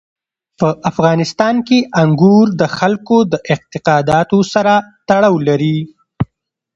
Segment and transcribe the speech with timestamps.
[0.59, 4.73] په افغانستان کې انګور د خلکو د اعتقاداتو سره
[5.07, 5.77] تړاو لري.